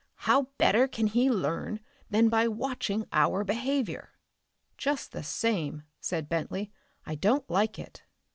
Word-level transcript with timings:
How 0.25 0.47
better 0.57 0.87
can 0.87 1.05
he 1.05 1.29
learn 1.29 1.79
than 2.09 2.27
by 2.27 2.47
watching 2.47 3.05
our 3.11 3.43
behavior?" 3.43 4.13
"Just 4.75 5.11
the 5.11 5.21
same," 5.21 5.83
said 5.99 6.27
Bentley, 6.27 6.71
"I 7.05 7.13
don't 7.13 7.47
like 7.51 7.77
it." 7.77 8.01